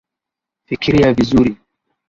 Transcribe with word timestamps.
Fikiria 0.67 1.13
vizuri 1.13 1.55